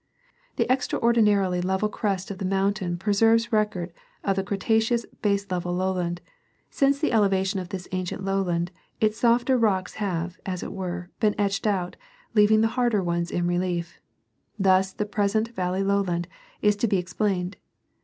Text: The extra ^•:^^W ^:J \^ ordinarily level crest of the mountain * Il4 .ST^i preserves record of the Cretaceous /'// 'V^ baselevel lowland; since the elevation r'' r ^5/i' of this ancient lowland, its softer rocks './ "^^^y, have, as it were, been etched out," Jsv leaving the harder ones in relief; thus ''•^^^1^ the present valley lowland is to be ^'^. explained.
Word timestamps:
The 0.55 0.67
extra 0.67 0.97
^•:^^W 0.99 0.99
^:J 0.99 1.05
\^ 1.05 1.05
ordinarily 1.09 1.61
level 1.61 1.87
crest 1.87 2.31
of 2.31 2.39
the 2.39 2.43
mountain 2.43 2.93
* 2.95 2.95
Il4 2.95 2.95
.ST^i 2.95 2.99
preserves 3.01 3.53
record 3.53 3.93
of 4.23 4.35
the 4.35 4.41
Cretaceous 4.43 5.05
/'// 5.05 5.17
'V^ 5.21 5.45
baselevel 5.45 5.77
lowland; 5.77 6.21
since 6.71 6.97
the 6.97 7.11
elevation 7.11 7.59
r'' 7.59 7.61
r 7.61 7.65
^5/i' 7.65 7.65
of 7.65 7.69
this 7.69 7.87
ancient 7.91 8.25
lowland, 8.25 8.71
its 8.99 9.19
softer 9.19 9.59
rocks 9.59 9.93
'./ 9.97 9.97
"^^^y, 9.97 9.97
have, 9.99 10.39
as 10.43 10.63
it 10.63 10.73
were, 10.73 11.11
been 11.19 11.35
etched 11.37 11.67
out," 11.67 11.97
Jsv 12.31 12.35
leaving 12.35 12.61
the 12.61 12.73
harder 12.73 13.03
ones 13.03 13.29
in 13.29 13.45
relief; 13.45 13.99
thus 14.57 14.91
''•^^^1^ 14.91 14.97
the 14.97 15.05
present 15.05 15.47
valley 15.49 15.83
lowland 15.83 16.27
is 16.63 16.75
to 16.77 16.87
be 16.87 16.95
^'^. 16.97 16.99
explained. 16.99 17.57